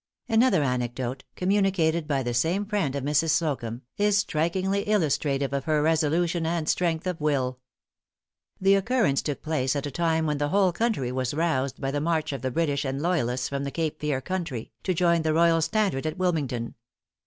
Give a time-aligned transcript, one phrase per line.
[0.27, 3.29] Another anecdote, communicated by the same friend of Mrs.
[3.29, 7.59] Slocumb, is strikingly illustrative of her resolution and strength of will.
[8.59, 12.01] The occurrence took place at a time when the whole country was roused by the
[12.01, 15.61] march of the British and loyalists from the Cape Fear country, to join the royal
[15.61, 16.73] standard at Wilmington.